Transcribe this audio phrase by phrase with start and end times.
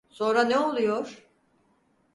[0.09, 1.27] Sonra ne oluyor?